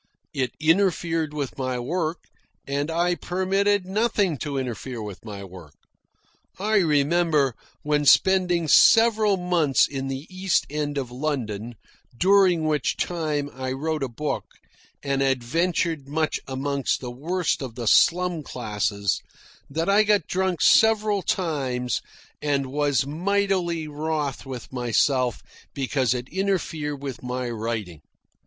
[0.33, 2.23] It interfered with my work,
[2.65, 5.75] and I permitted nothing to interfere with my work.
[6.57, 11.75] I remember, when spending several months in the East End of London,
[12.17, 14.45] during which time I wrote a book
[15.03, 19.21] and adventured much amongst the worst of the slum classes,
[19.69, 22.01] that I got drunk several times
[22.41, 25.43] and was mightily wroth with myself
[25.75, 28.01] because it interfered with my writing.